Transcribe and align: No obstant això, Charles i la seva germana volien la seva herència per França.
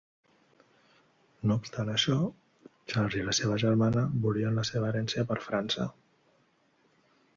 No 1.49 1.57
obstant 1.63 1.91
això, 1.95 2.17
Charles 2.93 3.19
i 3.19 3.27
la 3.27 3.35
seva 3.41 3.59
germana 3.67 4.03
volien 4.25 4.57
la 4.61 4.65
seva 4.71 4.89
herència 4.93 5.27
per 5.33 5.39
França. 5.49 5.87